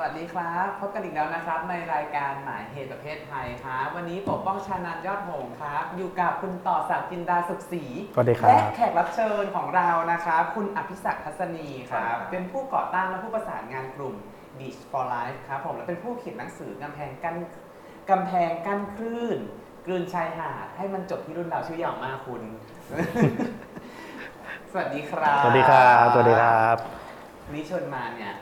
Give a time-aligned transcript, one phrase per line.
[0.00, 14.14] วัสดีครับ พบกันอีกแล้วนะครับ ในรายการหมายเหตุประเภทไทยครับวันนี้ปกป้องชานันยอดหงส์ครับ อยู่กับคุณต่อศักดิ์จินดาสุขศรีสวัสดีครับ และแขกรับเชิญของเรานะครับคุณอภิศักดิ์ทัศนีครับครับ เป็นผู้ก่อตั้งและผู้ประสานงานกลุ่ม
[14.58, 17.36] Beach for Life ครับผมและเป็นผู้เขียนหนังสือกำแพงกั้น
[18.10, 19.38] กำแพงกั้นคลื่น
[19.86, 22.42] กลืนชายหาดให้มันจบที่รุ่นเราชื่อยาวมากคุณ
[24.72, 26.76] สวัสดีครับ สวัสดีครับ สวัสดีครับ
[27.46, 28.32] วันนี้เชิญมาเนี่ย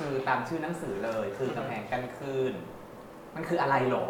[0.00, 2.54] คือตามชื่อหนังสือเลยคือกำแพงกั้นคลื่น
[3.36, 4.06] มันคืออะไรหรอ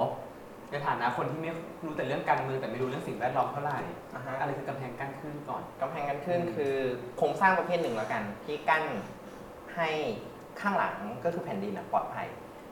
[0.71, 1.51] ในฐานะคนที่ไม่
[1.85, 3.79] รู้แต่เรื่องการเมืองแต่ไม่รู้เรื่องสิ่งแวดล้อมเท่าไหร่
[4.15, 6.75] อ่าฮะ อะไรคือกำแพงกั้นคลื่นก่อน กำแพงกันขึ้นอืม คือ
[7.19, 8.85] โครงสร้างประเภทหนึ่งแล้วกัน ที่กั้น
[9.77, 9.89] ให้
[10.61, 12.27] ข้างหลังก็คือแผ่นดินอะปลอดภัย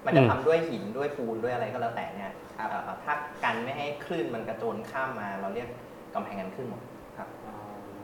[0.04, 5.68] มันจะอืม ทำด้วยหินด้วยปูนด้วยอะไรก็แล้วแต่เนี่ยเอ่อถ้ากันไม่ให้คลื่นมันกระโจนข้ามมา เราเรียก
[6.14, 6.82] กำแพงกันขึ้นหมด
[7.16, 7.28] ครับ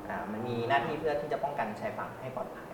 [0.09, 2.71] อ่ามันมีหน้าที่เพื่อที่จะป้องกันชายฝั่งให้ปลอดภัย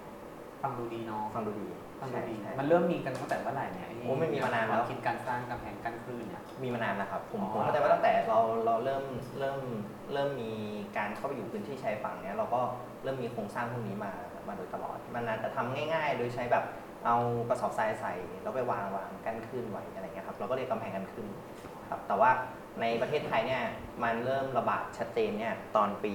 [0.63, 1.69] ฟังดูดีเนาะฟังดูดี
[2.01, 9.05] ฟังดูดีใช่มันเริ่มมีกันตั้งแต่เมื่อไหร่เนี่ยโอ้ไม่มีมานานแล้ว คิดการสร้างกำแพงกั้นคลื่นเนี่ย มีมานานแล้วครับ ผมอ๋อ ผมเข้าใจว่าตั้งแต่เราเราเริ่ม
[9.39, 9.61] เริ่ม
[10.13, 10.53] เริ่มมี
[10.97, 12.61] การเข้าไปอยู่พื้นที่ชายฝั่งเนี้ยเราก็
[13.03, 14.13] เริ่มมีโครงสร้างพวกนี้มา
[14.49, 16.65] มาโดยตลอด มันอาจจะทำง่าย ๆ โดยใช้แบบ
[17.07, 17.17] เอา
[17.49, 18.13] กระสอบทรายใส่
[18.43, 21.27] แล้วไปวางวางกั้นขึ้นไว้อะไรเงี้ยครับเราก็เรียกกำแพงกันขึ้น
[21.91, 22.31] ครับแต่ว่า
[22.81, 23.63] ในประเทศไทยเนี่ย
[24.03, 26.15] มันเริ่มระบาดชัดเจนเนี่ยตอนปี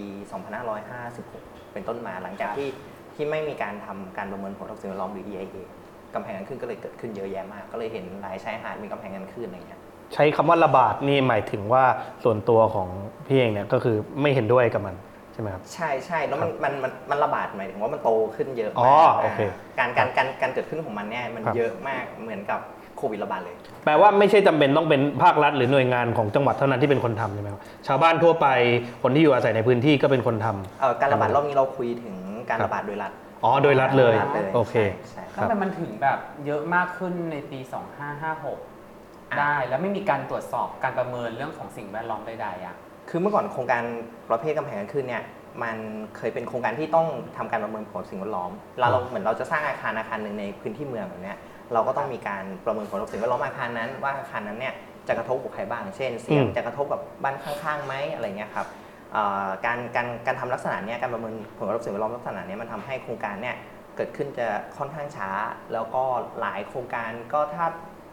[0.86, 2.70] 2556 เป็นต้นมาหลังจากที่
[3.16, 5.58] ที่ไม่มีการทำการประเมินผลทางสิ่งแวดล้อมหรือ EIA
[6.16, 9.80] กำแพงกันขึ้นก็เลยเกิดขึ้นเยอะแยะมาก ก็เลยเห็นหลายชายหาดมีกำแพงกันขึ้นอะไรเงี้ย
[10.14, 11.84] ใช้คำว่าระบาดนี่หมายถึงว่า
[12.24, 12.88] ส่วนตัวของ
[13.28, 14.96] พี่เองเนี่ยก็คือไม่เห็นด้วยกับมัน
[15.34, 19.42] ใช่ไหมครับใช่ใช่แล้วมันมันมันมันระบาดหมายถึงว่ามันโตขึ้นเยอะอ๋อมากโอเค
[19.80, 22.60] การการการการเกิดขึ้นของมันเนี่ยมันครับเยอะมากเหมือนกับ
[22.98, 28.48] โควิดระบาดเลย แปลว่าไม่ใช่จำเป็นต้องเป็นภาครัฐหรือหน่วยงานของจังหวัดเท่านั้นที่เป็นคนทำใช่ไหมครับชาวบ้านทั่วไป
[29.04, 32.16] คนที่อยู่อาศัยในพื้นที่ก็เป็นคนทำเอ่อการระบาดรอบนี้เราคุยถึง
[32.50, 33.12] การระบาดโดยรัฐ
[33.44, 34.76] อ๋อ โดยรัฐเลยรัฐเลย โอเค
[35.10, 37.60] ใช่ครัทำบไมมันถึงแบบเยอะมากขึ้นในปี
[38.30, 42.76] 2556 ได้แล้วไม่มีการตรวจสอบการประเมินเรื่องของสิ่งแวดล้อมใดๆอะ
[43.10, 43.84] คือเมื่อก่อนโครงการ
[44.30, 45.24] ประเภทกำแพงกันขึ้นเนี่ย
[45.64, 45.78] มัน
[46.18, 47.08] เคยเป็นโครงการที่ต้อง
[47.38, 51.38] ทำการประเมินผลสิ่งแวดล้อมเราเราเหมือนเราจะสร้างอาคารอาคารหนึ่งในพื้นที่เมืองแบบเนี้ย
[51.74, 54.74] เราก็ต้องมีการประเมินผลสิ่งแวดล้อมอาคารนั้น ว่าอาคารนั้นเนี่ย
[55.08, 58.84] จะกระทบกับใครบ้าง เช่น เสียงอืม จะกระทบกับบ้านข้างๆไหมอะไรเงี้ยครับเอ่อ
[59.66, 63.56] การการการทำลักษณะเนี้ยการประเมินผลกระทบสิ่งแวดล้อมลักษณะเนี้ยมันทำให้โครงการเนี่ย
[63.96, 65.30] เกิดขึ้นจะค่อนข้างช้า
[65.74, 66.04] แล้วก็
[66.40, 67.66] หลายโครงการก็ถ้า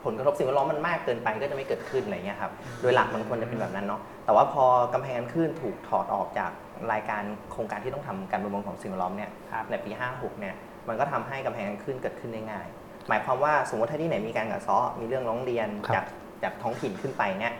[0.04, 4.64] ผลกระทบสิ่งแวดล้อมมันมากเกินไปก็จะไม่เกิดขึ้นอะไรเงี้ยครับโดยหลักมันควรจะเป็นแบบนั้นเนาะแต่ว่าพอ
[4.94, 6.50] กำแพงกันขึ้นถูกถอดออกจาก
[6.92, 10.54] รายการโครงการที่ต้องทำการประเมินของสิ่งแวดล้อมเนี่ยครับในปี 56เนี่ย
[10.88, 12.66] มันก็ทำให้กำแพงกันขึ้นเกิดขึ้นได้ง่าย
[13.08, 16.04] หมายความว่าสมมติถ้าที่ไหนมีการกัดเซาะมีเรื่องร้องเรียนครับจาก
[16.42, 17.52] จากท้องถิ่นขึ้นไปเนี่ย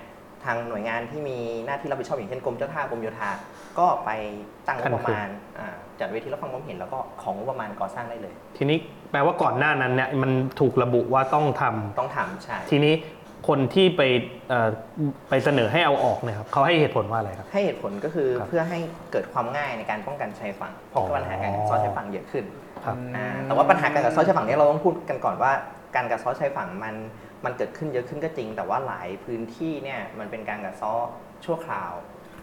[0.45, 3.31] ทางหน่วยงานที่มีหน้าที่รับผิดชอบอย่างเช่นกรมเจ้าท่ากรมโยธา
[3.79, 4.11] ก็ไป
[4.67, 8.79] ตั้งงบประมาณอ่าจัดเวทีรับฟังความเห็นแล้วก็ของงบประมาณก่อสร้างได้เลย ทีนี้
[9.11, 12.95] แปลว่าก่อนหน้านั้นเนี่ยมันถูกระบุว่าต้องทำต้องทำใช่ทีนี้
[13.49, 14.03] คนที่ไป
[14.49, 14.69] เอ่อ
[15.31, 18.79] ไปเสนอให้เอาออกเนี่ยครับเขาให้เหตุผลว่าอะไรครับ ให้เหตุผลก็คือครับเพื่อให้
[19.13, 22.45] เกิดความง่ายในการป้องกันชายฝั่งเพราะอ๋อ ปัญหาการกัดเซาะชายฝั่งเยอะขึ้น
[22.85, 25.53] ครับ อ่าแต่ว่าปัญหาการกัดเซาะชายฝั่งเนี้เราต้องพูดกันก่อนว่า
[25.97, 26.95] การกัดเซาะชายฝั่งมัน
[27.45, 31.07] มันเกิดขึ้นเยอะขึ้นก็จริง แต่ว่าหลายพื้นที่เนี่ยมันเป็นการกัดเซาะ
[31.45, 31.93] ชั่วคราว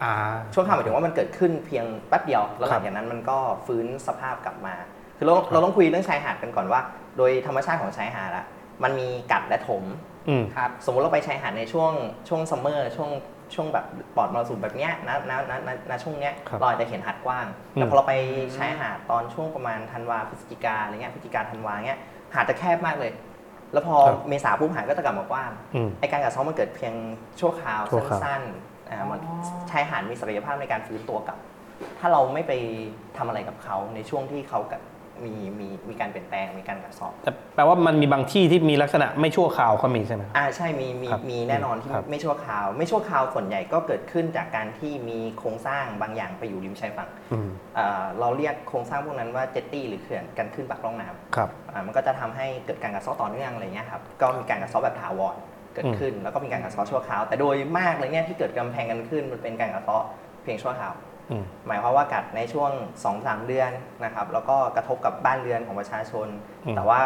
[0.03, 0.13] อ่า
[0.53, 3.37] ชั่วคราวหมายถึงว่ามันเกิดขึ้นเพียงแป๊บเดียวแล้วหครัลับงจากนั้นมันก็
[3.67, 4.75] ฟื้นสภาพกลับมา
[5.17, 6.81] คือเราเราต้องคุยเรื่องชายหาดกันก่อนว่า
[7.17, 8.45] โดยธรรมชาติของชายหาดอะ
[8.83, 9.83] มันมีกัดและถม
[10.29, 11.91] อืมครับสมมติเราไปชายหาดในช่วง
[12.29, 13.09] ช่วงซัมเมอร์ช่วง
[13.55, 13.85] ช่วงแบบ
[14.15, 17.45] ปลอดมรสุมแบบเนี้ยนะนะนะนะนะช่วงเนี้ยครับเราอาจจะเห็นหาดกว้าง
[17.75, 18.13] อืมแต่พอเราไป
[18.57, 21.99] ชายหาดตอนช่วงประมาณธันวาพฤศจิกาอะไรเงี้ยพฤศจิกาธันวาเงี้ย
[22.33, 23.11] หาดจะแคบมากเลย
[23.73, 26.93] แล้วพอครับเมษาปุ๊บหาดก็จะกลับมากว้างอืมไอการกัดเซาะมันเกิดเพียง
[27.39, 29.35] ชั่วคราวชั่วคราว สั้นๆอ่ามันอ๋อ
[29.71, 31.37] ชายหาดมีศักยภาพในการฟื้นตัวกลับ
[31.99, 32.53] ถ้าเราไม่ไป
[33.17, 34.81] ทำอะไรกับเขาในช่วงที่เขากับ
[35.25, 55.35] มีมีมีการเปลี่ยนแปลงมีการกัดเซ้อแต่แปลว่ามันมีบางที่ที่มีลักษณะไม่ชั่วคราวก็มีใช่ไหมครับอ่าใช่มีมีครับมีแน่นอนที่ครับ ไม่ชั่วคราว ไม่ชั่วคราวส่วนใหญ่ก็เกิดขึ้นจากการที่มีโครงสร้างบางอย่างไปอยู่ริมชายฝั่งอืมอ่าเราเรียกโครงสร้างพวกนั้นว่าเจตตี้หรือเขื่อนกันขึ้นปากร่องน้ำ ครับ อ่ามันก็จะทำให้เกิดการกัดเซ้อต่อเนื่องอะไรเงี้ยครับ ก็มีการกัดเซ้อแบบถาวร
[55.73, 59.97] เกิดขึ้น แล้วก็มีการกัดเซ้อชั่วคราว แต่โดยมากเลยเนี่ยที่เกิดกำแพงกันขึ้นมันเป็นการกัดเซ้อ
[60.43, 61.08] เพียงชั่วคราวอืม
[61.67, 62.71] หมายความว่ากัดในช่วง
[63.09, 63.71] 2-3เดือน
[64.03, 66.27] นะครับ แล้วก็กระทบกับบ้านเรือนของประชาชน
[66.65, 67.01] อืมแต่ว่า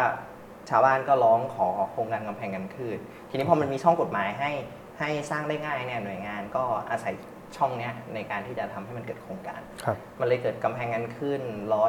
[0.70, 2.96] ชาวบ้านก็ร้องขอโครงการกำแพงกันขึ้น
[3.30, 4.50] ทีนี้พอมันมีช่องกฎหมายให้
[4.98, 7.14] ให้สร้างได้ง่ายเนี่ยหน่วยงานก็อาศัย
[7.56, 11.40] ช่องเนี้ยในการที่จะทำให้มันเกิดโครงการครับมันเลยเกิดกำแพงกันขึ้น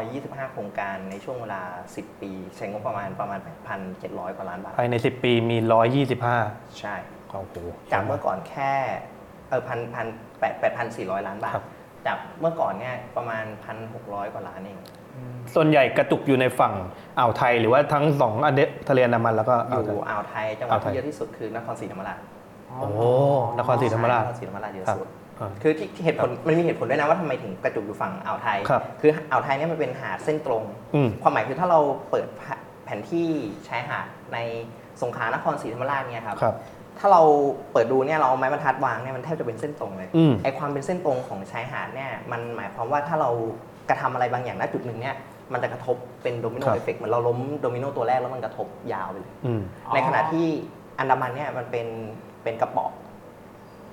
[0.01, 1.61] 125 โครงการในช่วงเวลา
[1.93, 3.39] 10 ปี ใช้งบประมาณประมาณ
[3.87, 5.57] 8,700 กว่าล้านบาท ภายใน 10 ปีมี
[6.17, 6.95] 125 ใช่
[7.29, 7.55] โอ้โห
[7.91, 8.73] จากเมื่อก่อนแค่
[9.49, 10.07] เออพันพัน
[10.39, 11.65] แปดแปดพันสี่ร้อยล้านบาทครับ
[12.05, 13.45] จากเมื่อก่อนเนี่ยประมาณ
[13.89, 14.79] 1,600 กว่าล้านเอง
[15.55, 16.73] ส่วนใหญ่กระจุกอยู่ในฝั่ง
[17.19, 22.19] อ่าวไทยหรือว่าทั้งสองอันเดทะเลอันดามันแล้วก็ออ่าวไทยยู่อ่าวไทยจังหวัดอ่าวไทยที่เยอะที่สุดคือนครศรีธรรมราช
[22.79, 22.87] โอ้
[23.57, 25.07] นครศรีธรรมราชนครศรีธรรมราชเยอะครับสุด
[25.39, 30.63] อ่าคือที่ที่เหตุผลมันมีเหตุผลด้วยนะว่าทำไมถึงกระจุกอยู่ฝั่งอ่าวไทยครับคืออ่าวไทยเนี่ยมันเป็นหาดเส้นตรง
[30.95, 31.79] อืมความหมายคือถ้าเรา
[32.11, 32.27] เปิด
[32.85, 33.27] แผนที่
[33.67, 34.37] ชายหาดใน
[35.01, 36.55] สงขลานครศรีธรรมราชเนี่ยครับครับ
[36.99, 37.21] ถ้าเรา
[37.71, 43.29] เปิดดูเนี่ยเราเอาไม้บรรทัดวางเนี่ยมันแทบจะเป็นเส้นตรงเลยอืม ไอความเป็นเส้นตรงของชายหาดเนี่ยมันหมายความว่าถ้าเรา
[43.89, 45.15] กระทำอะไรบางอย่างณจุดหนึ่งเนี่ย
[45.53, 50.45] มันจะกระทบเป็นโดมิโนครับเอฟเฟกต์เหมือนเราล้มโดมิโนตัวแรกแล้วมันกระทบยาวไปเลย อืม อ๋อ ในขณะที่
[50.99, 51.87] อันดามันเนี่ยมันเป็น
[52.43, 52.91] เป็นกระเปาะ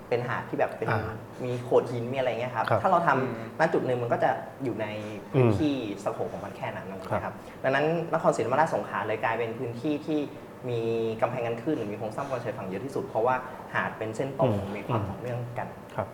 [0.08, 1.12] เป็นหาดที่แบบเป็นอ่า
[1.44, 4.30] มีโขดหินมีอะไรเงี้ยครับ ครับถ้าเราทำอืมณจุดหนึ่งมันก็จะ
[4.64, 4.86] อยู่ใน
[5.30, 10.20] พื้นอืมที่สโคปของมันแค่นั้นอะไรครับเงี้ยครับ ดังนั้นนครศรีธรรมราชสงขลาเลยกลายเป็นพื้นที่ที่
[10.68, 10.80] มี
[11.22, 13.34] กำแพงกันคลื่นหรือมีโครงสร้างบนชายฝั่งเยอะที่สุด เพราะว่า
[13.74, 16.08] หาดเป็นเส้นตรงมีความต่อเนื่องกัน ครับ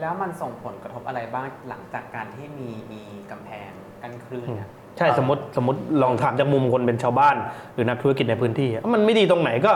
[0.00, 3.70] แล้วมันส่งผลกระทบอะไรบ้างหลังจากการที่มีมีกำแพง
[4.02, 7.36] กั้นคลื่นเนี่ย ใช่สมมติสมมติลองถามจากมุมคนเป็นชาวบ้าน
[7.74, 9.72] หรือนักธุรกิจในพื้นที่อะมันไม่ดีตรงไหนก็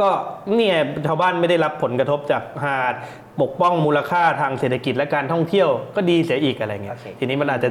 [0.00, 0.08] ก็
[0.56, 0.76] เนี่ย
[1.06, 2.94] ชาวบ้านไม่ได้รับผลกระทบจากหาด
[3.42, 7.70] ปกป้องมูลค่าทางเศรษฐกิจและการท่องเที่ยวก็ดีเสียอีกอะไรเงี้ยโอเค ทีนี้มันอาจจะ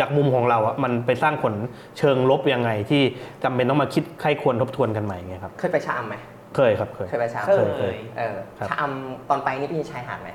[0.00, 1.54] จากมุมของเราอะมันไปสร้างผล
[1.98, 3.02] เชิงลบยังไงที่
[3.44, 6.16] จำเป็นต้องมาคิดใครควรทบทวนกันใหม่เงี้ยครับ เคยไปชะอำไหม
[6.56, 10.30] เคยครับเคย เคยไปชะอำเคเคยยเออครับ ชะอำตอนไปนี่เป็นชายหาดไหม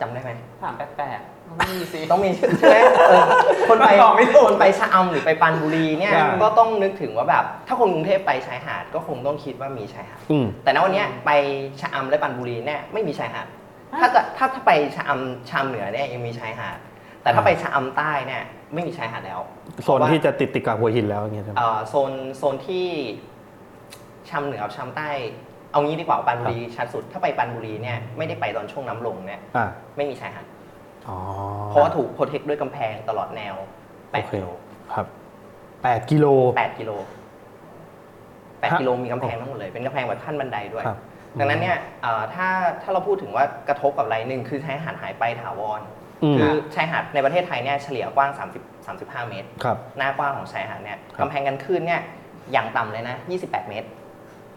[0.00, 0.30] จำได้ไหม
[0.62, 2.78] ถามแปลกๆไม่มีสิ ต้องมีใช่ไหม
[3.08, 3.24] เออ
[3.68, 11.30] คนไปตอบไม่ถูก คนไปชะอำหรือไปปรานบุรีเนี่ย ใช่ ก็ต้องนึกถึงว่าแบบ ถ้าคนกรุงเทพไปชายหาดก็คงต้องคิดว่ามีชายหาด อืม แต่ณวันเนี้ยไป
[11.80, 13.46] ชะอำและปรานบุรีเนี่ยไม่มีชายหาด
[14.00, 16.78] ถ้าจะถ้าถ้าไปชะอำชะอำเหนือเนี่ยยังมีชายหาด
[17.22, 18.42] แต่ถ้าอ่าไปชะอำใต้เนี่ย
[18.74, 19.40] ไม่มีชายหาดแล้ว
[19.84, 22.86] โซนที่จะติดติดกับหัวหินแล้วอย่างเงี้ยใช่ไหม เอ่อโซนโซนที่
[24.28, 25.10] ชะอำเหนือกับชะอำใต้
[25.72, 29.66] เอางี้ดีกว่าปรานบุรีชัดสุด ถ้าไปปรานบุรีเนี่ยไม่ได้ไปตอนช่วงน้ำลงเนี่ยอ่า
[29.96, 30.46] ไม่มีชายหาด
[31.08, 31.18] อ๋อ
[31.66, 33.54] เพราะว่าถูก protect ด้วยกำแพงตลอดแนว
[34.12, 34.46] โอเค 8 กิโล
[34.94, 35.06] ครับ
[35.82, 36.26] แปดกิโล
[36.58, 36.90] 8กิโล
[38.62, 40.98] 8กิโลมีกำแพงทั้งหมดเลยเป็นกำแพงแบบขั้นบันไดด้วย ครับ
[41.38, 42.48] ดังนั้นเนี่ยเอ่อถ้า
[42.82, 46.01] ถ้าเราพูดถึงว่ากระทบกับอะไรหนึ่งคือชายหาดหายไปถาวรอืม
[46.36, 52.00] คือชายหาดในประเทศไทยเนี่ยเฉลี่ยกว้าง 30 35 เมตร ครับ หน้ากว้างของชายหาดเนี่ยครับ กำแพงกันคลื่นเนี่ย
[52.52, 53.88] อย่างต่ำเลยนะ 28 เมตร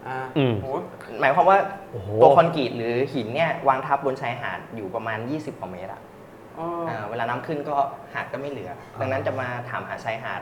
[0.06, 0.66] อ่าอืมโห
[1.20, 1.58] หมายความว่า
[1.92, 6.00] โอ้โห ตัวคอนกรีตหรือหินเนี่ยวางทับบนชายหาดอยู่ประมาณ 20 กว่าเมตรอะ
[6.56, 7.76] เอออ่าเวลาน้ำขึ้นก็
[8.14, 8.70] หาดก็ไม่เหลือ
[9.00, 10.40] ดังนั้นจะมาถามหาชายหาด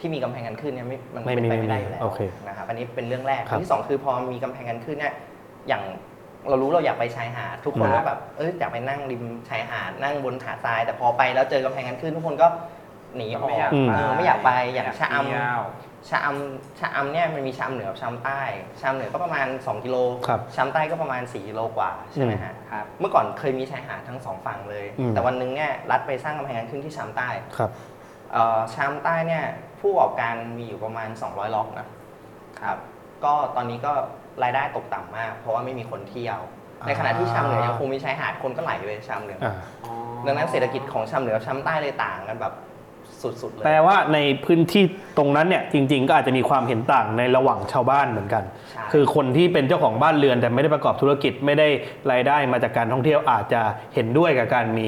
[0.00, 5.14] ที่มีกำแพงกันขึ้นเนี่ยไม่มันไม่เป็นมีไปไม่ไม่ได้มีอยู่แล้วโอเคนะครับอันนี้เป็นเรื่องแรกครับ อันที่สองคือพอมีกำแพงกันขึ้นเนี่ย
[5.68, 5.82] อย่าง
[6.48, 12.48] เรารู้เราอยากไปชายหาดทุกคนอืมก็แบบเอออยากไปนั่งริมชายหาดนั่งบนหาดทรายแต่พอไปแล้วเจอกำแพงกันขึ้นทุกคนก็
[13.16, 15.62] หนีออกไม่อยากอืมเออไม่อยากไปอย่างชะอำ เที่ยว
[16.08, 18.40] ชะอำชะอำเนี่ยมันมีชะอำเหนือกับชะอำใต้
[18.80, 19.96] ชะอำเหนือก็ประมาณ 2 กิโล
[20.26, 27.70] ครับชะอำใต้ก็ประมาณ 4 กิโลกว่าใช่ไหมฮะครับ เมื่อก่อนเคยมีชายหาดทั้งสองฝั่งเลย อืม แต่วันหนึงเนี่ยรัฐไปสร้างกำแพงกันขึ้นที่ชะอำใต้ครับ
[28.32, 29.44] เอ่อชะอำใต้เนี่ย
[29.80, 31.86] ผู้ประกอบการมีอยู่ประมาณ 200 ล็อกนะ
[32.60, 32.78] ครับ
[33.24, 33.92] ก็ตอนนี้ก็
[34.42, 36.38] รายได้ตกต่ำมาก เพราะว่าไม่มีคนเที่ยว
[36.86, 39.54] ในขณะที่ชะอำเหนือยังคงมีชายหาดคนก็ไหลไปชะอำเหนือออ่า
[39.84, 39.92] อ๋อ
[40.26, 42.54] ดังนั้นเศรษฐกิจของชะอำเหนือกับชะอำใต้เลยต่างกันแบบ
[43.22, 44.84] สุดๆเลยแปลว่าในพื้นที่
[45.18, 51.68] ตรงนั้นเนี่ยจริง ๆ ก็อาจจะมีความเห็นต่างในระหว่างชาวบ้านเหมือนกันใช่คือคนที่เป็นเจ้าของบ้านเรือนแต่ไม่ได้ประกอบธุรกิจไม่ได้
[52.12, 53.62] รายได้มาจากการท่องเที่ยวอาจจะ
[53.94, 54.86] เห็นด้วยกับการมี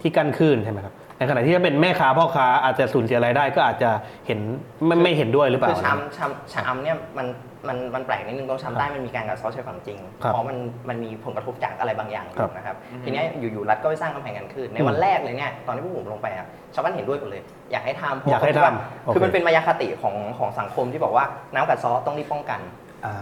[0.00, 3.90] ที่กั้นคลื่นใช่ไหมครับในขณะที่ถ้าเป็นแม่ค้าพ่อค้าอาจจะสูญเสียรายได้ก็อาจจะ
[4.26, 4.38] เห็น
[4.86, 7.26] ไม่ไม่เห็นด้วยหรือเปล่าคือชามชามชามเนี่ยมัน
[7.68, 10.56] มันมันแปลกนิดนึงตรงชามใต้มันมีการกัดเซาะชายฝั่งจริง ครับเพราะมัน
[10.88, 21.24] มันมีผลกระทบจากอะไรบางอย่างอครับยู่นะครับทีเนี้ยอยู่ๆรัฐก็ไปสร้างกำแพงกันขึ้นในวันแรกเลยเนี่ยตอนที่พวกผมลงไปอะชาวบ้านเห็นด้วยหมดเลย อยากให้ทำเพระอยากให้คิดว่ทำโอเคคือมันเป็นมายาคติของของสังคมที่บอกว่า
[21.54, 22.60] น้ำกัดเซาะต้องรีบป้องกัน
[23.06, 23.14] อ่า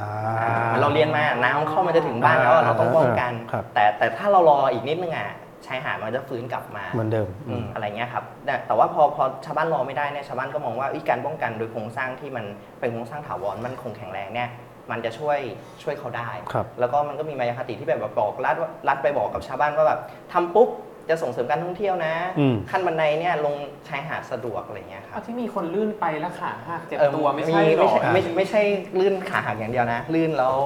[0.81, 5.31] เราเรียนมาน้ำเข้ามาจะถึงบ้านแล้วเราต้องป้องกัน ครับ แต่แต่ถ้าเรารออีกนิดนึงอะ
[5.66, 12.44] ชายหาดมันจะฟื้นกลับมาเหมือนเดิมอืมอะไรเงี้ยครับแต่แต่ว่าพอพอชาวบ้านรอไม่ได้เนี่ยชาวบ้านก็มองว่าเอ้ยการป้องกันโดยโครงสร้างที่มัน
[12.80, 14.50] เป็นโครงสร้างถาวรมันคงแข็งแรงเนี่ย
[14.90, 15.38] มันจะช่วย
[15.82, 20.00] ช่วยเขาได้ ครับ แล้วก็มันก็มีมายาคติที่แบบบอกรัฐว่ารัฐไปบอกกับชาวบ้านว่าแบบ
[20.32, 20.70] ทำปุ๊บ
[21.11, 23.54] จะส่งเสริมการท่องเที่ยวนะ อืม ขั้นบันไดเนี่ยลง
[23.88, 28.62] ชายหาดสะดวกอะไรเงี้ยครัเอาบที่มีคนลื่นไปแล้วขาหักเจ็บเออตัวไม่ใช่หรไม่อใช่ไม่ใช่ไม่ใช่
[29.00, 30.56] ลื่นขาหักอย่างเดียวนะ ลื่นแล้ว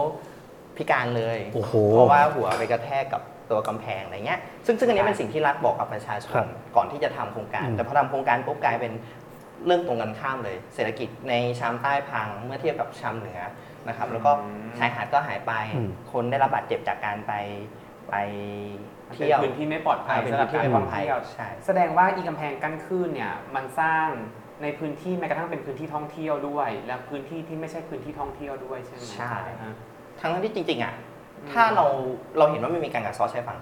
[0.77, 8.93] พิการเลย โอ้โห เพราะว่าหัวไปกระแทกกับ ตัวกำแพงอะไรเงี้ยซึ่งซึ่งอันนี้เป็นสิ่งที่รัฐบอกกับประชาชครันบก่อนที่จะทำโครงการอืมแต่พอทำโครงการปุ๊บกลายเป็น
[9.67, 13.41] เรื่องตรงกันข้ามเลย เศรษฐกิจในชามใต้พังเมื่อเทียบกับชามเหนือ
[13.89, 17.33] นะครับ แล้วก็อืมชายหาดก็หายไปอืมคนได้รับบาดเจ็บจากการไป
[18.11, 18.15] ไป
[19.07, 24.07] เป็นเที่ยวพื้นที่ไม่ปลอดภัยอ่าเป็นสำหรับพื้นที่การไม่ปลอดภัยท่องเที่ยวใช่แสดงว่าอีกำแพงกั้นคลื่นเนี่ยมันสร้าง
[24.63, 29.75] ในพื้นที่แม้กระทั่งเป็นพื้นที่ท่องเที่ยวด้วย และพื้นที่ที่ไม่ใช่พื้นที่ท่องเที่ยวด้วยใช่ไหมใช่ฮะ
[30.21, 31.10] ทั้งที่จริงๆอะอืม
[31.53, 31.85] ถ้าเรา
[32.39, 33.59] เราเห็นว่ามันมีการกัดเซอชายฝั่ง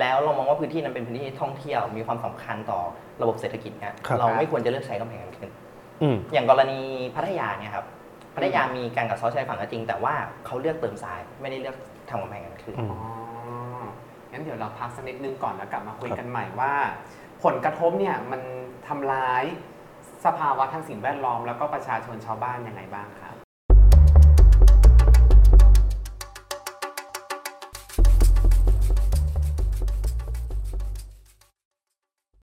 [0.00, 2.80] แล้วเรามองว่าพื้นที่นั้นเป็นพื้นที่ท่องเที่ยวมีความสำคัญต่อ
[3.22, 5.50] ระบบเศรษฐกิจเนี่ยครับ เราไม่ควรจะเลือกใช้กำแพงกันขึ้น
[6.02, 6.80] อืม อย่างกรณี
[7.16, 7.86] พัทยาเนี่ยครับ
[8.34, 10.14] พัทยามีการกัดเซาะชายฝั่งก็จริง แต่ว่า
[10.46, 11.76] เขาเลือกเติมทรายไม่ได้เลือก
[12.10, 13.00] ทำกำแพงกันขึ้น อืม อ๋อ
[14.32, 16.72] งั้นเดี๋ยวเราพักสักนิดนึงก่อนแล้วกลับมาคุยกันใหม่ว่า
[17.44, 18.40] ผลกระทบเนี่ยมัน
[18.88, 19.44] ทำร้าย
[20.26, 23.27] สภาวะทางสิ่งแวดล้อมแล้วก็ประชาชนชาวบ้านยังไงบ้างครั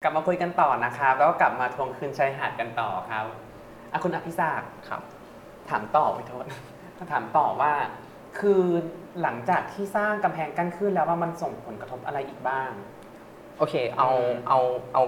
[0.06, 3.24] ลับมาคุยกันต่อนะครับ แล้วก็กลับมาทวงคืนชายหาดกันต่อครับ
[3.92, 5.02] อะคุณอภิศักดิ์ครับ
[5.70, 6.44] ถามต่อไปโทษ
[7.12, 7.72] ถามต่อว่า
[8.38, 8.62] คือ
[9.22, 12.70] หลังจากที่สร้างกำแพงกั้นขึ้นแล้วว่ามันส่งผลกระทบอะไรอีกบ้าง
[13.58, 14.58] โอเค เอาอืมเอา
[14.94, 15.02] เอา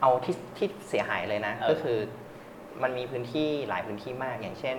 [0.00, 1.98] เอาที่ที่เสียหายเลยนะ เออ ก็คือ
[2.82, 4.76] มันมีพื้นที่หลายพื้นที่มาก อย่างเช่น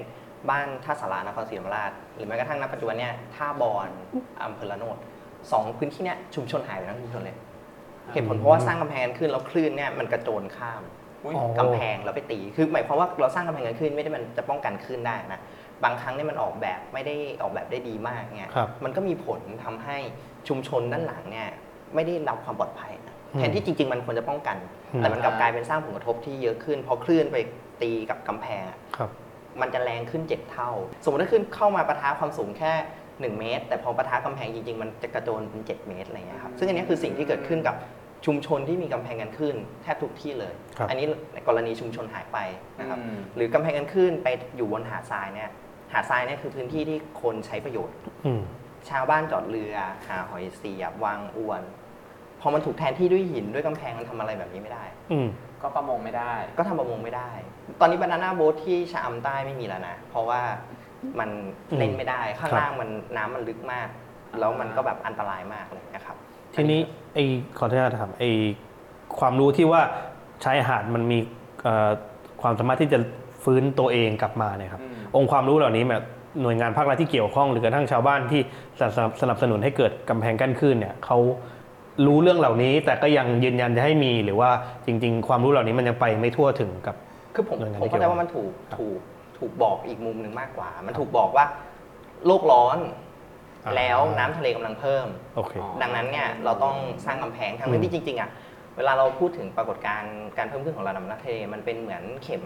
[0.49, 3.89] บ้านท่าสารานครศรีธรรมราช หรือแม้กระทั่งณปัจจุบันเนี่ยท่าบอน
[4.43, 4.97] อำเภอละโนด
[5.51, 7.37] สองพื้นที่เนี่ยชุมชนหายไปทั้งชุมชนเลย
[8.13, 10.81] เหตุผลเพราะว่าสร้างกำแพงกันขึ้นแล้วคลื่นเนี่ยมันกระโจนข้าม
[11.23, 15.39] อุ๊ยอ๋อกำแพงแล้วไปตี คือหมายความว่าเราสร้างกำแพงกันขึ้นไม่ได้มันจะป้องกันคลื่นได้นะ
[15.83, 19.97] บางครั้งเนี่ยมันออกแบบไม่ได้ออกแบบได้ดีมากเนี่ยครับมันก็มีผลทำให้
[20.47, 21.49] ชุมชนด้านหลังเนี่ย
[21.95, 24.57] ไม่ได้รับความปลอดภัยนะอืมแทนที่จริง ๆ มันควรจะป้องกัน
[24.93, 27.37] อืมแต่มันกลับกลายเป็นสร้างผลกระทบที่เยอะขึ้น เพราะคลื่นไป
[27.81, 29.09] ตีกับกำแพงอะครับ
[29.61, 30.69] มันจะแรงขึ้น7เท่า
[31.03, 32.73] สมมติถ้าขึ้นเข้ามาปะทะความสูงแค่
[33.07, 37.75] 1เมตร แต่พอปะทะกำแพงจริงๆ มันจะกระโจนเป็น 7 เมตรอะไรเงี้ยครับซึ่งอันนี้คือสิ่งที่เกิดขึ้นกับ
[38.25, 42.37] ชุมชนที่มีกำแพงกันขึ้นแทบทุกที่เลย ครับ อันนี้ในกรณีชุมชนหายไป
[42.79, 45.49] นะครับ อืม หรือกำแพงกันขึ้นไปอยู่บนหาดทรายเนี่ย
[45.93, 48.41] หาดทรายเนี่ยคือพื้นที่ที่คนใช้ประโยชน์ อืม
[48.89, 49.75] ชาวบ้านจอดเรือ
[50.07, 51.61] หาหอยเสียบวางอวน
[52.41, 55.27] พอมันถูกแทนที่ด้วยหินด้วยกำแพงมันทำอะไรแบบนี้ไม่ได้ อืม
[55.61, 57.29] ก็ประมงไม่ได้ ก็ทำประมงไม่ได้
[57.79, 60.41] ตอนนี้บานาน่าโบ๊ทที่ชะอำใต้ไม่มีแล้วนะ เพราะว่า
[61.19, 61.29] มัน
[61.71, 63.87] อืมเล่นไม่ได้ ข้างครับ ล่างมันน้ำมันลึกมาก
[64.39, 66.17] แล้วมันก็แบบอันตรายมากเลยนะครับ
[66.55, 66.79] ทีนี้
[67.13, 67.23] ไอ้
[67.57, 68.31] ขออนุญาตถามไอ้
[69.19, 69.81] ความรู้ที่ว่า
[70.43, 71.17] ชายหาดมันมี
[71.63, 71.89] เอ่อ
[72.41, 72.99] ความสามารถที่จะ
[73.43, 76.03] ฟื้นตัวเองกลับมาเนี่ยครับอืมองค์ความรู้เหล่านี้แบบ
[76.41, 78.41] หน่วยงานภาครัฐที่เกี่ยวข้องหรือกระทั่งชาวบ้านที่
[78.79, 81.17] สนับสนับสนุนให้เกิดกำแพงกั้นคลื่นเนี่ยเขา
[82.05, 84.49] รู้เรื่องเหล่านี้ แต่ก็ยังยืนยันจะให้มีหรือว่า
[84.85, 86.95] จริง ๆ ความรู้เหล่านี้มันยังไปไม่ทั่วถึงกับ
[87.35, 88.99] คือผมหน่วยงานผมที่เข้าใจเกี่ยวว่ามันถูกครับถูก
[89.39, 91.45] ถูกบอกอีกมุมหนึ่งมากกว่า มันถูกบอกว่า
[92.27, 92.77] โลกร้อน
[93.65, 96.75] อ่าแล้วน้ำทะเลกำลังเพิ่ม โอเคอ๋อดังนั้นเนี่ยเราต้อง
[97.05, 98.29] สร้างกำแพงทั้งอืม ที่จริงๆอะ
[98.77, 102.43] เวลาเราพูดถึงปรากฏการณ์การเพิ่มขึ้นของระดับน้ำทะเลมันเป็นเหมือนเข็ม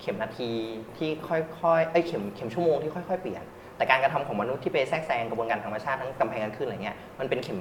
[0.00, 0.50] เข็มนาที
[0.96, 3.44] ที่ค่อยๆเอ้ยเข็มเข็มชั่วโมงที่ค่อยๆเปลี่ยน
[3.76, 7.58] แต่การกระทำของมนุษย์ที่ไปแทรกแซงกระบวนการธรรมชาติทั้งกำแพงกันคลื่นอะไรเงี้ยมันเป็นเข็ม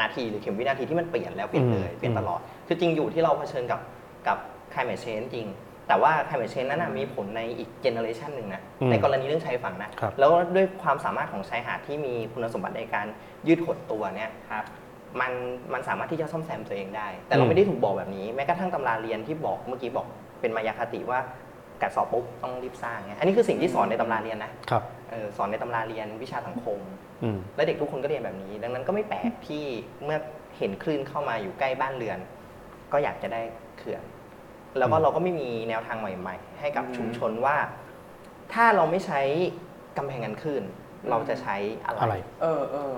[0.00, 3.80] นาทีหรือเข็มวินาทีที่มันเปลี่ยนแล้วเปลี่ยนเลยอืม เปลี่ยนตลอด คือจริงอยู่ที่เราเผชิญกับ
[4.26, 4.38] กับ
[4.72, 5.46] climate change จริง
[5.90, 13.06] แต่ว่า climate change นั้นนะมีผลในอีก generation หนึ่งนะอืมในกรณีเรื่องชายฝั่งนะครับแล้วด้วยความสามารถของชายหาดที่มีคุณสมบัติในการ
[13.46, 14.64] ยืดหดตัวเนี่ยครับ
[15.20, 15.32] มัน
[15.72, 20.06] มันสามารถที่จะซ่อมแซมตัวเองได้ แต่เราอืม ไม่ได้ถูกบอกแบบนี้แม้กระทั่งตำราเรียนที่บอกเมื่อกี้บอก
[20.40, 21.18] เป็นมายาคติว่า
[21.82, 26.78] กัดสอบปุ๊บต้องรีบสร้างเนี่ยอันนี้คือสิ่งที่สอนในตำราเรียนนะครับ เออสอนในตำราเรียนวิชาสังคม
[27.22, 29.64] อืม และเด็กทุกคนก็เรียนแบบนี้ ดังนั้นก็ไม่แปลกที่
[30.04, 30.18] เมื่อ
[30.58, 32.18] เห็นคลื่นเข้ามาอยู่ใกล้บ้านเรือน
[32.92, 33.40] ก็อยากจะได้
[33.78, 34.02] เขื่อน
[34.78, 37.56] แล้วก็อืมเราก็ไม่มีแนวทางใหม่ ๆ ให้กับอืมชุมชนว่า
[38.52, 39.20] ถ้าเราไม่ใช้
[39.96, 40.64] กำแพงกันคลื่น
[41.10, 42.94] เราจะใช้อะไรอะไร เออเออ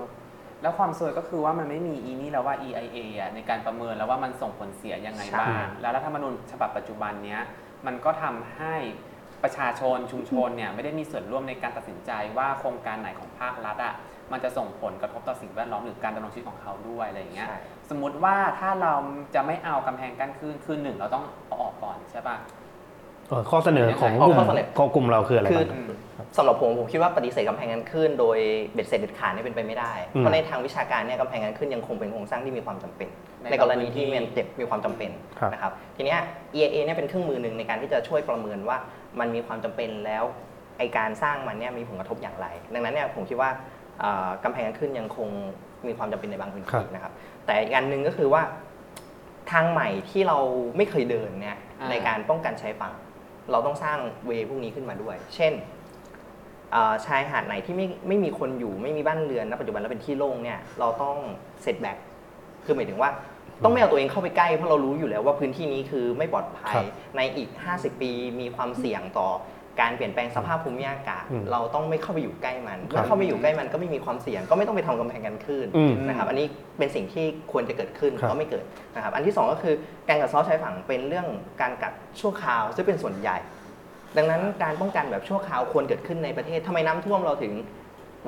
[0.61, 7.41] แล้วความซวยก็คือว่ามันไม่มีอีนี่แล้วว่า EIA อะในการประเมินแล้วว่ามันส่งผลเสียยังไงบ้างใช่แล้วรัฐธรรมนูญฉบับปัจจุบันเนี้ย
[7.85, 8.75] มันก็ทำให้
[9.43, 13.93] ประชาชนชุมชนเนี่ยไม่ได้มีส่วนร่วมในการตัดสินใจว่าโครงการไหนของภาครัฐอะ
[14.31, 18.93] มันจะส่งผลกระทบต่อสิ่งแวดล้อมหรือการดำรงชีวิตของเขาด้วยอะไรอย่างเงี้ย ใช่ สมมุติว่าถ้าเรา
[19.35, 22.35] จะไม่เอากำแพงกั้นขึ้นคือหนึ่งเราต้องเอาออกก่อนใช่ป่ะ
[23.29, 25.91] เอ่อข้อเสนอของกลุ่มข้อเสนอ ของกลุ่มเราคืออะไรคือ บ้างอืม
[26.37, 28.37] สำหรับผมผมคิดว่าปฏิเสธกำแพงกันขึ้น โดย
[28.73, 33.09] เบ็ดเสร็จเด็ดขาดเนี่ยเป็นไปไม่ได้ อืม เพราะในทางวิชาการเนี่ยกำแพงกันขึ้นยังคงเป็นโครงสร้างที่มีความจำเป็น
[33.41, 36.19] ในในกรณีที่มันเจ็บมีความจำเป็นครับ นะครับทีเนี้ย
[36.55, 38.77] EIA เนี่ยเป็นเครื่องมือหนึ่งในการที่จะช่วยประเมินว่า
[39.19, 40.23] มันมีความจำเป็นแล้ว
[40.77, 43.82] ไอการสร้างมันเนี่ยมีผลกระทบอย่างไร ดังนั้นเนี่ยผมคิดว่าเอ่อ
[44.43, 45.29] กำแพงกันขึ้นยังคง
[45.87, 47.13] มีความจำเป็นในบางพื้นครัที่บนะครับ
[47.45, 48.41] แต่อีกอันหนึ่งก็คือว่า
[49.51, 50.37] ทางใหม่ที่เรา
[50.77, 52.93] ไม่เคยเดินเนี่ยอ่า ในการป้องกันชายฝั่ง
[53.51, 55.53] เราต้องสร้างเวย์พวกนี้ขึ้นมาด้วย เช่น
[56.71, 61.15] เอ่อชายหาดไหนที่ไม่ไม่มีคนอยู่ไม่มีบ้านเรือนณปัจจุบันแล้วเป็นที่โล่งเนี่ยเราต้อง
[61.61, 61.97] เซตแบ็ก
[62.65, 63.09] คือหมายถึงว่า
[63.63, 66.85] ต้องไม่เอาตัวเองเข้าไปใกล้เพราะเรารู้อยู่แล้วว่าพื้นที่นี้คือไม่ปลอดภัยครับ
[67.15, 69.29] ในอีก 50 ปีมีความเสี่ยงต่อ
[69.81, 78.65] การเปลี่ยนแปลงสภาพภูมิอากาศ อืมเราต้องไม่เข้าไปอยู่ใกล้มันครับเมื่อเข้าไปอยู่ใกล้มันก็ไม่มีความเสี่ยง ก็ไม่ต้องไปทำกำแพงกันขึ้นอืมนะครับอันนี้เป็นสิ่งที่ควรจะเกิดขึ้นครับก็ไม่เกิด
[78.95, 79.75] นะครับอันที่สองก็คือ
[80.09, 81.27] การกัดเซาะชายฝั่งเป็นเรื่อง
[81.61, 83.37] การกัดชั่วคราวซึ่งเป็นส่วนใหญ่
[84.17, 87.53] ดังนั้นการป้องกันแบบชั่วคราวควรเกิดขึ้นในประเทศทำไมน้ำท่วมเราถึง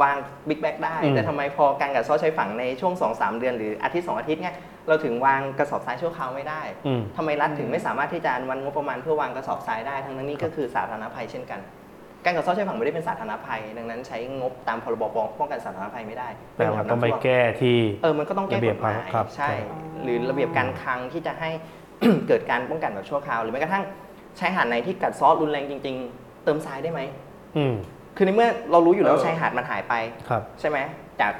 [0.02, 0.16] วาง
[0.50, 4.56] บิ๊กแบ็กได้อืมแต่ทำไมพอการกัดเซาะชายฝั่งในช่วง 2-3 เดือนหรืออาทิตย์สองอาทิตย์เนี่ย
[4.88, 11.62] เราถึงวางกระสอบทรายชั่วคราวไม่ได้อืมทำไมรัฐถึงไม่สามารถที่จะอนุมัติงบประมาณเพื่อวางกระสอบทรายได้ ทั้งนั้นนี่ก็คือสาธารณภัยเช่นกัน
[12.26, 15.04] การกัดเซาะชายฝั่งไม่ได้เป็นสาธารณภัย ดังนั้นใช้งบตามพรบ
[15.40, 21.50] ป้องกันสาธารณภัยไม่ได้แปลว่าต้องไปน้ำท่วมแก้ที่เออมันก็ต้องแก้ระเบีกยบฎหมายครับใช่ครับหรือระเบียบการคลังที่จะให้
[22.28, 23.84] เกิดการป้องกันแบบชั่วคราว หรือแม้กระทั่ง
[24.40, 27.02] ชายหาดไหนที่กัดเซาะรุนแรงจริง ๆ เติมทรายได้ไหม
[27.58, 27.74] อืม
[28.18, 29.94] คือในเมื่อเรารู้อยู่แล้วเออ ชายหาดมันหายไป
[30.30, 30.78] ครับ ใช่ไหม
[31.22, 31.34] จาก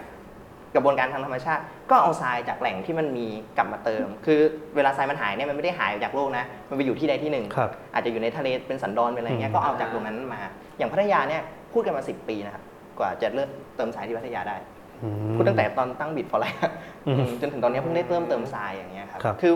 [0.76, 3.28] กระบวนการทางธรรมชาติ ก็เอาทรายจากแหล่งที่มันมี
[3.58, 4.40] กลับมาเติม คือ
[4.76, 10.42] เวลาทรายมันหายเนี่ยมันไม่ได้หายจากโลกนะ มันไปอยู่ที่ใดที่หนึ่ง ครับ อาจจะอยู่ในทะเลเป็นสันดอนเป็นอะไรเงี้ย อืม ก็เอาจากตรงนั้นมา
[10.78, 11.42] อย่างพัทยาเนี่ย
[11.74, 12.64] พูดกันมา 10 ปีนะครับ
[13.00, 14.58] กว่าจะเริ่มเติมทรายที่พัทยาได้
[15.04, 16.60] อืม พูดตั้งแต่ตอนตั้งบิดฟอร์ไลท์
[17.08, 19.54] อืมจนถึงตอนนี้เพิ่งได้เติมเติมทรายอย่างเงี้ยครับ ครับคือ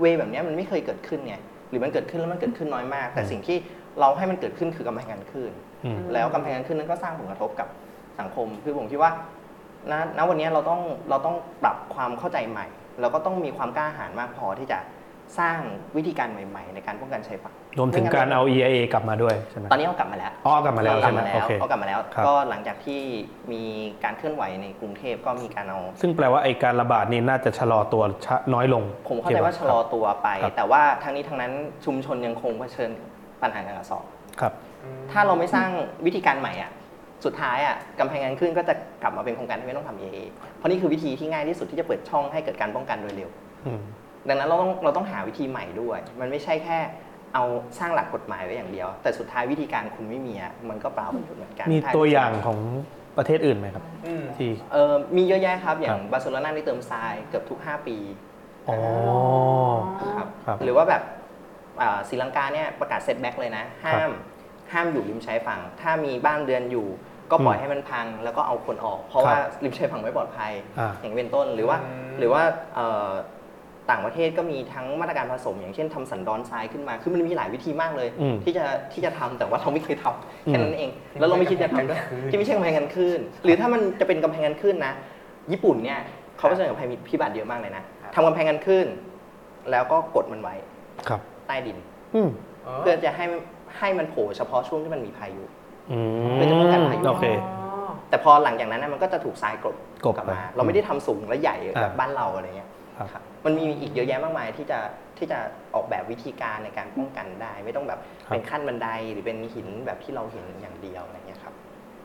[0.00, 1.34] เวย์แบบเนี้ยมันไม่เคยเกิดขึ้นไง
[1.70, 3.56] หรือมันเกิดขึ้นแล้วมันเกิดขึ้นน้อยมาก แต่อืม สิ่งที่
[4.00, 5.50] เราให้มันเกิดขึ้นคือกำแพงการขึ้น
[5.84, 7.68] อืม แล้วกำแพงการขึ้นนั้นก็สร้างผลกระทบกับ
[8.20, 9.10] สังคม คือผมคิดว่า
[9.90, 12.66] ณณวันนี้เราต้องเราต้องปรับความเข้าใจใหม่
[13.00, 14.78] แล้วก็ต้องมีความกล้าหาญมากพอที่จะ
[15.38, 15.58] สร้าง
[15.96, 23.00] วิธีการใหม่ ๆ ในการป้องกันชายฝั่งรวมถึงการเอา EIA กลับมาด้วยใช่ไหมตอนนี้เอากลับมาแล้วอ๋อกลับมาแล้วเอใช่กลับไหมมาแล้โอวเค เอากลับมาแล้ว ครับ ก็หลังจากที่
[23.52, 23.62] มี
[24.04, 31.52] การเคลื่อนไหวในกรุงเทพก็มีการเอา ซึ่งแปลว่าไอการระบาดนี่น่าจะชะลอตัวชะน้อยลงผมเข้าใจว่าชะลอตัวไป ครับแต่ว่าทั้งนี้ทั้งนั้น
[31.84, 32.90] ชุมชนยังคงเผชิญ
[33.42, 34.04] ปัญหาการกระสอบ
[34.40, 34.52] ครับ
[35.12, 35.68] ถ้าเราไม่สร้าง
[36.06, 36.70] วิธีการใหม่อะ
[37.24, 40.18] สุดท้ายอะกำแพงการขึ้นก็จะกลับมาเป็นโครงการที่ไม่ต้องทำ AA
[40.56, 43.30] เพราะนี่คือวิธีที่ง่ายที่สุดที่จะเปิดช่องให้เกิดการป้องกันโดยเร็ว
[43.66, 43.80] อืม
[44.28, 46.78] ดังนั้นเราต้องเราต้องหาวิธีใหม่ด้วย มันไม่ใช่แค่
[47.34, 47.44] เอา
[47.78, 52.58] สร้างหลักกฎหมายไว้อย่างเดียว แต่สุดท้ายวิธีการคุณไม่มีอะมันก็เปล่าประโยชน์เหมือนกันมีถ้ตัวอย่างของ
[53.18, 57.96] ประเทศอื่นไหมครับอืมที่เออมีเยอะแยะครับ อย่างครับบาร์เซโลนานี่เติมทรายเกือบทุก 5 ปี
[58.68, 58.78] อ๋อ
[60.16, 61.15] ครับครับหรือว่าแบบอ่า
[62.08, 64.10] ศรีลังกาเนี่ยประกาศ setback เลยนะ ห้าม
[64.72, 66.86] ห้ามอยู่ริมชายฝั่ง ถ้ามีบ้านเรือนอยู่
[67.30, 72.42] ก็ปล่อยอืมให้มันพังแล้วก็เอาคนออก เพราะครับว่าริมชายฝั่งไม่ปลอดภัยอ่าอย่างเป็นต้นหรือว่าอืมหรือว่า
[72.74, 73.10] เอ่อ
[73.90, 84.92] ต่างประเทศก็มีทั้งมาตรการผสม อย่างเช่นทำสันดอนทรายขึ้นมา คือมันมีหลายวิธีมากเลยอืมที่จะที่จะทำแต่ว่าเราไม่เคยทำอืมแค่นั้นเอง แล้วเราไม่คิดจะทำด้วยที่ไม่ใช่กำแพงกันขึ้น หรือถ้ามันจะเป็นกำแพงกันขึ้นนะ
[85.52, 85.98] ญี่ปุ่นเนี่ย
[86.38, 87.82] เขาเผชิญกับภัยพิบัติเยอะมากเลยนะ
[88.14, 88.86] ทำกำแพงกันขึ้น
[89.70, 90.54] แล้วก็กดมันไว้
[91.08, 91.78] ครับ ใต้ดิน
[92.14, 92.28] อืม
[92.78, 93.24] เพื่อจะให้
[93.78, 95.44] ให้มันโผล่เฉพาะช่วงที่มันมีพายุ
[95.90, 97.26] อืมเพื่อจะป้องกันพายุ โอเค
[98.10, 104.78] แต่พอหลังจากนั้นนะมันก็จะถูกทรายกลบกลบกลับมาไปเราไม่ได้ทำสูงและใหญ่อ่าแบบบ้านเราอะไรเงี้ยครับครับ มันมีอีกเยอะแยะมากมายที่จะ
[105.18, 105.38] ที่จะ
[105.74, 111.54] ออกแบบวิธีการในการป้องกันได้ ไม่ต้องแบบเป็นขั้นบันไดหรือเป็นหินแบบที่เราเห็นอย่างเดียวอะไรเงี้ยครับ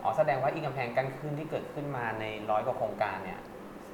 [0.03, 3.39] อ๋อแสดงว่าอีกกำแพงกั้นขึ้นที่เกิดขึ้นมาในร้อยกว่าโครงการเนี่ย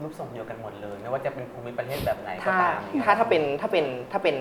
[0.02, 4.38] รูปทรงเดียวกันหมดเลย ไม่ว่าจะเป็นภูมิประเทศแบบไหนก็ถ้าตามถ้าถ้าเป็นถ้าเป็นถ้าเป็น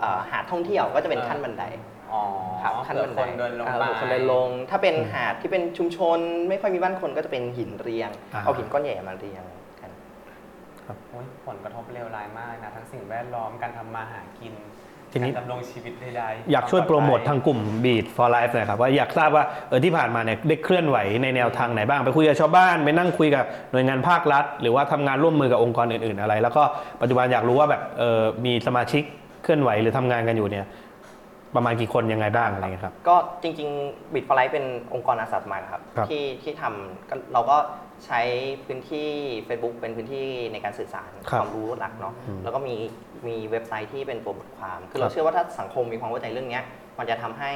[0.00, 1.64] เอ่อหาดท่องเที่ยวก็จะเป็นขั้นบันได
[2.12, 2.22] อ๋อ
[2.62, 9.42] ครับขั้นบันไดเผื่อคนเดินลงเออไปเผื่อคนเดินลง ถ้าเป็นหาดที่เป็นชุมชนไม่ค่อยมีบ้านคนก็จะเป็นหินเรียง อ่า เอาหินก้อนใหญ่มาเรียง
[9.80, 9.90] กัน
[11.10, 14.54] โอ้ยผลกระทบเลวร้ายมากนะ ทั้งสิ่งแวดล้อมการทำมาหากิน
[15.14, 26.62] ทีนี้ การดำรงชีวิตใดๆอยากช่วยโปรโมทควทางกลุ่ม Beat for Life หน่อยครับว่าอยากทราบว่าเออที่ผ่านมาเนี่ยได้เคลื่อนไหวในแนวทางไหนบ้าง ไปคุยกับชาวบ้านไปนั่งคุยกับหน่วยงานภาครัฐ หรือว่าทำงานร่วมมือกับองค์กรอื่นๆอะไร แล้วก็
[27.00, 29.04] ปัจจุบันอยากรู้ว่าแบบเออมีสมาชิก
[29.42, 30.66] เคลื่อนไหวหรือทำงานกันอยู่เนี่ย
[31.56, 37.56] ประมาณกี่คนยังไงบ้างอะไรเงี้ยครับ ก็จริงๆบิดฟลายเป็นองค์กรอาสาสมัครครับครับที่ที่ทำก็เราก็
[38.06, 38.20] ใช้
[38.66, 39.08] พื้นที่
[39.46, 42.76] Facebook เป็นพื้นที่ในการสื่อสารครับความรู้หลักเนาะอืมแล้วก็มี
[43.28, 46.64] มีเว็บไซต์ที่เป็นตัวบทความ คือคเรารับเชื่อว่าถ้าสังคมมีความเข้าใจเรื่องเนี้ย
[46.98, 47.50] มันจะทำให้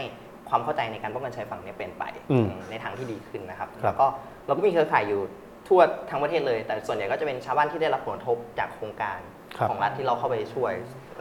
[0.49, 4.07] ความเข้าใจในการป้องกันชายฝั่งเนี้เปลี่ยนไปอืมในทางที่ดีขึ้นนะครับครับแล้วก็
[4.47, 5.21] เราก็มีเครือข่ายอยู่
[5.69, 9.36] ทั่วทั้งประเทศเลย แต่ส่วนใหญ่ก็จะเป็นชาวบ้านที่ได้รับผลกระทบจากโครงการครับ
[9.69, 10.73] ของรัฐที่เราเข้าไปช่วย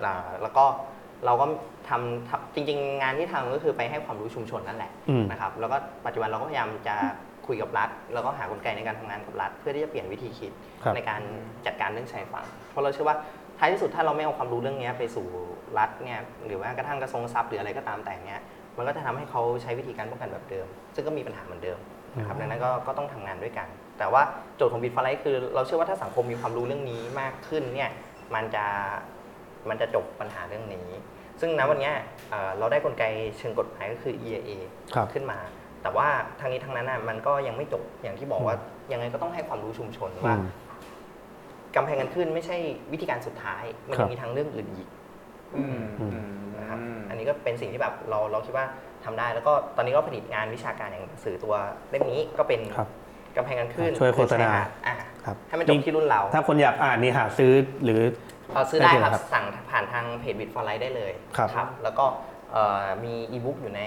[0.06, 0.66] อ่าแล้วก็
[1.26, 1.46] เราก็
[1.90, 6.96] ทำทำจริง ๆ งานที่ทำก็คือไปให้ความรู้ชุมชนนั่นแหละอืมนะครับ แล้วก็ปัจจุบันเราก็พยายามจะ
[7.48, 10.52] คุยกับรัฐ แล้วก็หากลไกในการทำงานกับรัฐ เพื่อที่จะเปลี่ยนวิธีคิด
[10.84, 11.22] ครับในการ
[11.66, 13.18] จัดการเรื่องชายฝั่งเพราะเราเชื่อว่า
[13.60, 15.28] ท้ายที่สุดถ้าเราไม่เอาความรู้เรื่องนี้ไปสู่
[15.78, 18.42] รัฐเนี่ยหรือว่ากระทั่งกระทรวงทรัพย์หรืออะไรก็ตามแต่เนี้ย
[18.78, 21.80] มันก็จะทำให้เขาใช้วิธีการป้องกันแบบเดิม ซึ่งก็มีปัญหาเหมือนเดิม
[22.18, 23.68] นะครับดังนั้นก็ก็ต้องทำงานด้วยกัน
[24.00, 24.22] แต่ว่า
[24.56, 27.90] โจทย์ของบิทฟลายคือเราเชื่อว่าถ้าสังคมมีความรู้เรื่องนี้มากขึ้นเนี่ย
[28.34, 28.66] มันจะ
[29.70, 30.88] มันจะจบปัญหาเรื่องนี้
[31.42, 31.94] ซึ่งณวันเนี้ย
[32.30, 33.04] เอ่อเราได้กลไก
[33.38, 34.52] เชิงกฎหมายก็คือ EIA
[34.96, 35.40] ครับขึ้นมา
[35.82, 36.08] แต่ว่า
[36.40, 38.56] ทางนี้ทางนั้นน่ะมันก็ยังไม่จบอย่างที่บอกว่า
[38.92, 40.44] ยังไงก็ต้องให้ความรู้ชุมชนอืว่าม
[41.76, 42.58] กำแพงกันขึ้นไม่ใช่
[42.92, 44.88] วิธีการสุดท้าย มันครัยับงมีทางเรื่องอื่นอีก
[45.56, 48.66] อืมอืมอืมนะครับอันนี้ก็เป็นสิ่งที่แบบเราเราคิดว่า
[49.06, 51.56] ทำได้แล้วก็ตอนนี้ก็ผลิตงานวิชาการอย่างหนังสือตัว
[51.90, 52.90] เล่มนี้ก็เป็นครับ
[53.38, 54.50] กำแพงกันขึ้นช่วยโฆษณา
[54.88, 57.52] อะ ครับให้มันจบที่รุ่นเรา ถ้าคนอยากอ่านนี่หาซื้อ
[57.84, 58.02] หรือ
[58.54, 62.06] เอ่อซื้อได้ได้ที่ไหนครับครับสั่งผ่านทางเพจ Bit for Life ได้เลยครับแล้วก็
[62.52, 63.82] เอ่อมีอีบุ๊กอยู่ใน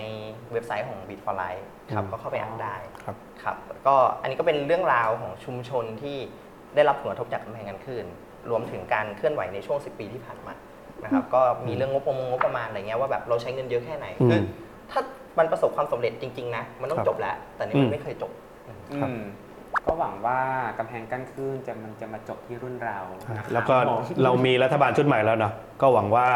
[0.53, 6.17] เว็บไซต์ของ Bit for Life ครับ อืม ก็เข้าไปอ่านได้ครับ ครับก็อันนี้ก็เป็นเรื่องราวของชุมชนที่
[6.75, 8.07] ได้รับผลกระทบจากกำแพงกันคลื่น
[8.51, 10.55] รวมถึงการเคลื่อนไหวในช่วง 10 ปีที่ผ่านมา
[11.05, 14.41] นะครับ ก็มีเรื่องงบประมาณงบประมาณอะไรเงี้ยว่าแบบเราใช้เงินเยอะแค่ไหนอืมคือ
[14.91, 15.01] ถ้า
[15.39, 18.33] มันประสบความสำเร็จจริง ๆ นะ มันต้องครับจบแล้ว แต่นี่อืมันม ไม่เคยจบ
[18.93, 19.21] อืม
[19.89, 20.41] ก็หวังว่า
[20.79, 22.99] กำแพงกั้นคลื่นจะมันจะมาจบที่รุ่นเรา
[23.29, 26.27] นะครับแล้วก็ผมเรามีรัฐบาลชุดใหม่แล้วเนาะก็หวังว่า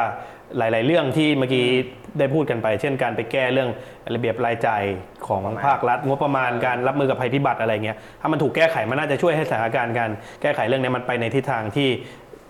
[0.58, 1.66] หลาย ๆ เรื่องที่เมื่อกี้
[2.18, 3.70] ได้พูดกันไป เช่นการไปแก้เรื่อง
[4.14, 4.82] ระเบียบรายจ่าย
[5.26, 10.10] ของประมาณภาครัฐงบประมาณการรับมือกับภัยพิบัติอะไรเงี้ยถ้ามันถูกแก้ไขมันน่าจะช่วยให้สถานการณ์การ
[10.42, 11.88] แก้ไขเรื่องนี้มันไปในทิศทางที่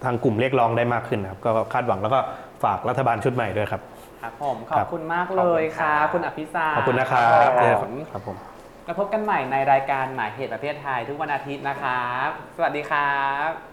[0.05, 2.21] ทางกลุ่มเรียกร้องได้มากขึ้นนะครับก็คาดหวังแล้วก็
[2.65, 3.83] ฝากรัฐบาลชุดใหม่ด้วยครับ
[4.23, 7.51] ครับผมขอบคุณมากเลยค่ะ คุณอภิสารขอบคุณนะครับ
[7.85, 8.37] ผม ครับผม
[8.85, 13.72] แล้วพบกันใหม่ในรายการหมายเหตุประเทศไทยทุกวันอาทิตย์นะครับ สวัสดีครับ